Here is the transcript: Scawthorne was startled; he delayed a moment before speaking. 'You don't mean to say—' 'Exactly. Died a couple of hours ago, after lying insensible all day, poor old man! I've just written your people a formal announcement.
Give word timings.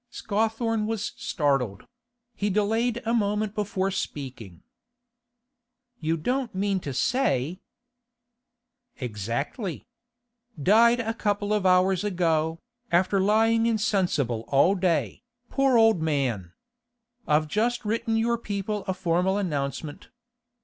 Scawthorne 0.09 0.87
was 0.87 1.13
startled; 1.15 1.85
he 2.35 2.49
delayed 2.49 3.03
a 3.05 3.13
moment 3.13 3.53
before 3.53 3.91
speaking. 3.91 4.63
'You 5.99 6.17
don't 6.17 6.55
mean 6.55 6.79
to 6.79 6.91
say—' 6.91 7.61
'Exactly. 8.97 9.85
Died 10.59 10.99
a 10.99 11.13
couple 11.13 11.53
of 11.53 11.67
hours 11.67 12.03
ago, 12.03 12.57
after 12.91 13.19
lying 13.19 13.67
insensible 13.67 14.43
all 14.47 14.73
day, 14.73 15.21
poor 15.51 15.77
old 15.77 16.01
man! 16.01 16.53
I've 17.27 17.47
just 17.47 17.85
written 17.85 18.17
your 18.17 18.39
people 18.39 18.83
a 18.87 18.95
formal 18.95 19.37
announcement. 19.37 20.09